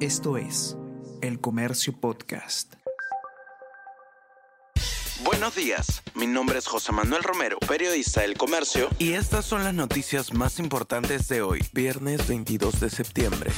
Esto 0.00 0.36
es 0.36 0.76
El 1.22 1.40
Comercio 1.40 1.98
Podcast. 1.98 2.74
Buenos 5.24 5.54
días, 5.54 6.02
mi 6.14 6.26
nombre 6.26 6.58
es 6.58 6.66
José 6.66 6.92
Manuel 6.92 7.22
Romero, 7.22 7.58
periodista 7.66 8.20
del 8.20 8.36
Comercio, 8.36 8.90
y 8.98 9.12
estas 9.12 9.46
son 9.46 9.64
las 9.64 9.72
noticias 9.72 10.34
más 10.34 10.58
importantes 10.58 11.28
de 11.28 11.40
hoy, 11.40 11.64
viernes 11.72 12.28
22 12.28 12.78
de 12.78 12.90
septiembre. 12.90 13.50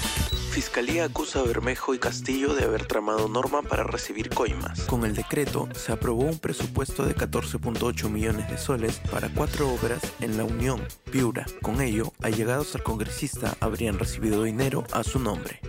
Fiscalía 0.53 1.06
acusa 1.06 1.41
a 1.41 1.43
Bermejo 1.43 1.93
y 1.93 1.98
Castillo 1.98 2.55
de 2.55 2.66
haber 2.66 2.86
tramado 2.86 3.29
norma 3.29 3.62
para 3.62 3.82
recibir 3.82 4.30
coimas. 4.30 4.82
Con 4.82 5.05
el 5.05 5.16
decreto 5.16 5.68
se 5.75 5.91
aprobó 5.91 6.23
un 6.23 6.39
presupuesto 6.39 7.05
de 7.05 7.16
14.8 7.16 8.09
millones 8.11 8.48
de 8.48 8.59
soles 8.59 9.00
para 9.11 9.29
cuatro 9.29 9.68
obras 9.68 10.02
en 10.20 10.36
la 10.36 10.45
Unión, 10.45 10.86
Piura. 11.11 11.46
Con 11.62 11.80
ello, 11.80 12.12
allegados 12.23 12.77
al 12.77 12.84
congresista 12.84 13.57
habrían 13.59 13.98
recibido 13.98 14.45
dinero 14.45 14.84
a 14.93 15.02
su 15.02 15.18
nombre. 15.18 15.61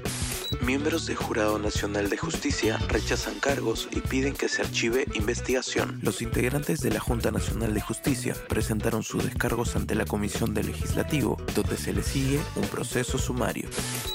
Miembros 0.62 1.06
del 1.06 1.16
Jurado 1.16 1.60
Nacional 1.60 2.10
de 2.10 2.18
Justicia 2.18 2.78
rechazan 2.88 3.40
cargos 3.40 3.88
y 3.92 4.02
piden 4.02 4.34
que 4.34 4.50
se 4.50 4.62
archive 4.62 5.06
investigación. 5.14 6.00
Los 6.02 6.22
integrantes 6.22 6.82
de 6.82 6.90
la 6.90 7.00
Junta 7.00 7.32
Nacional 7.32 7.74
de 7.74 7.82
Justicia 7.82 8.36
presentaron 8.48 9.04
sus 9.04 9.24
descargos 9.24 9.76
ante 9.76 9.96
la 9.96 10.06
Comisión 10.06 10.54
del 10.54 10.68
Legislativo, 10.68 11.38
donde 11.56 11.78
se 11.78 11.94
le 11.94 12.04
sigue 12.04 12.40
un 12.56 12.68
proceso 12.68 13.18
sumario. 13.18 13.70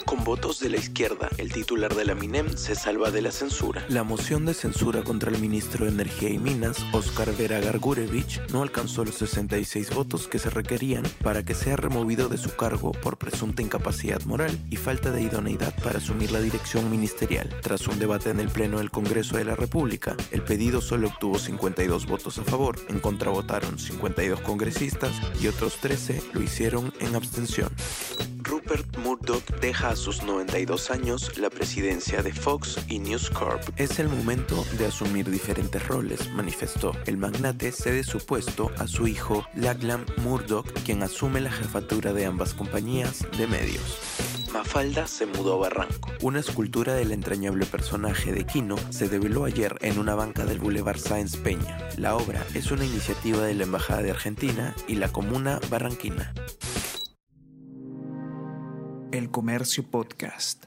Con 0.04 0.24
votos 0.24 0.60
de 0.60 0.70
la 0.70 0.76
izquierda, 0.76 1.28
el 1.38 1.52
titular 1.52 1.94
de 1.94 2.04
la 2.04 2.14
MINEM 2.14 2.56
se 2.56 2.74
salva 2.74 3.10
de 3.10 3.22
la 3.22 3.30
censura. 3.30 3.84
La 3.88 4.02
moción 4.02 4.44
de 4.44 4.54
censura 4.54 5.02
contra 5.02 5.30
el 5.30 5.38
ministro 5.38 5.84
de 5.84 5.92
Energía 5.92 6.30
y 6.30 6.38
Minas, 6.38 6.78
Oscar 6.92 7.34
Vera 7.36 7.60
Gargurevich, 7.60 8.40
no 8.50 8.62
alcanzó 8.62 9.04
los 9.04 9.14
66 9.16 9.94
votos 9.94 10.28
que 10.28 10.38
se 10.38 10.50
requerían 10.50 11.04
para 11.22 11.44
que 11.44 11.54
sea 11.54 11.76
removido 11.76 12.28
de 12.28 12.38
su 12.38 12.54
cargo 12.56 12.92
por 12.92 13.18
presunta 13.18 13.62
incapacidad 13.62 14.22
moral 14.24 14.58
y 14.70 14.76
falta 14.76 15.10
de 15.10 15.22
idoneidad 15.22 15.74
para 15.82 15.98
asumir 15.98 16.23
la 16.30 16.40
dirección 16.40 16.90
ministerial. 16.90 17.48
Tras 17.62 17.86
un 17.86 17.98
debate 17.98 18.30
en 18.30 18.40
el 18.40 18.48
Pleno 18.48 18.78
del 18.78 18.90
Congreso 18.90 19.36
de 19.36 19.44
la 19.44 19.56
República, 19.56 20.16
el 20.30 20.42
pedido 20.42 20.80
solo 20.80 21.08
obtuvo 21.08 21.38
52 21.38 22.06
votos 22.06 22.38
a 22.38 22.44
favor, 22.44 22.78
en 22.88 23.00
contra 23.00 23.30
votaron 23.30 23.78
52 23.78 24.40
congresistas 24.40 25.12
y 25.40 25.48
otros 25.48 25.76
13 25.76 26.22
lo 26.32 26.42
hicieron 26.42 26.92
en 27.00 27.14
abstención. 27.14 27.70
Rupert 28.44 28.98
Murdoch 28.98 29.44
deja 29.60 29.88
a 29.88 29.96
sus 29.96 30.22
92 30.22 30.90
años 30.90 31.38
la 31.38 31.48
presidencia 31.48 32.22
de 32.22 32.32
Fox 32.32 32.78
y 32.88 32.98
News 32.98 33.30
Corp. 33.30 33.62
Es 33.76 33.98
el 33.98 34.08
momento 34.08 34.64
de 34.78 34.86
asumir 34.86 35.30
diferentes 35.30 35.86
roles, 35.88 36.30
manifestó. 36.32 36.92
El 37.06 37.16
magnate 37.16 37.72
cede 37.72 38.04
su 38.04 38.18
puesto 38.18 38.70
a 38.78 38.86
su 38.86 39.08
hijo 39.08 39.46
Lachlan 39.54 40.04
Murdoch, 40.18 40.70
quien 40.84 41.02
asume 41.02 41.40
la 41.40 41.52
jefatura 41.52 42.12
de 42.12 42.26
ambas 42.26 42.52
compañías 42.52 43.26
de 43.38 43.46
medios. 43.46 44.33
Mafalda 44.64 45.06
se 45.06 45.26
mudó 45.26 45.54
a 45.54 45.68
Barranco. 45.68 46.10
Una 46.22 46.40
escultura 46.40 46.94
del 46.94 47.12
entrañable 47.12 47.66
personaje 47.66 48.32
de 48.32 48.46
Quino 48.46 48.76
se 48.90 49.10
develó 49.10 49.44
ayer 49.44 49.76
en 49.82 49.98
una 49.98 50.14
banca 50.14 50.46
del 50.46 50.58
Boulevard 50.58 50.96
Sáenz 50.98 51.36
Peña. 51.36 51.78
La 51.98 52.16
obra 52.16 52.42
es 52.54 52.70
una 52.70 52.86
iniciativa 52.86 53.42
de 53.42 53.54
la 53.54 53.64
Embajada 53.64 54.02
de 54.02 54.10
Argentina 54.10 54.74
y 54.88 54.94
la 54.94 55.12
Comuna 55.12 55.60
Barranquina. 55.70 56.32
El 59.12 59.30
Comercio 59.30 59.88
Podcast. 59.88 60.64